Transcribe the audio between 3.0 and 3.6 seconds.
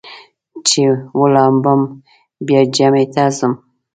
ته ځم.